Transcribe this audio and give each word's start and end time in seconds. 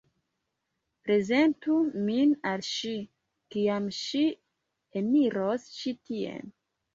Prezentu 1.09 1.75
min 2.07 2.33
al 2.53 2.63
ŝi, 2.69 2.93
kiam 3.57 3.91
ŝi 3.99 4.25
eniros 5.03 5.69
ĉi 5.77 5.95
tien! 6.11 6.51